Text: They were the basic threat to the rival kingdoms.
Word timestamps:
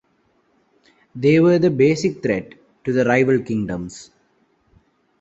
They 1.15 1.39
were 1.39 1.59
the 1.59 1.69
basic 1.69 2.23
threat 2.23 2.55
to 2.85 2.91
the 2.91 3.05
rival 3.05 3.37
kingdoms. 3.43 4.09